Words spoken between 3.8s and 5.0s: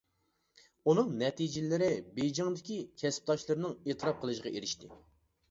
ئېتىراپ قىلىشىغا ئېرىشتى.